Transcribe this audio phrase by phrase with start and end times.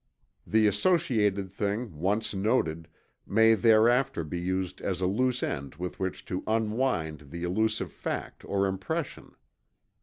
[0.47, 2.87] The associated thing once noted,
[3.27, 8.43] may thereafter be used as a loose end with which to unwind the elusive fact
[8.45, 9.35] or impression.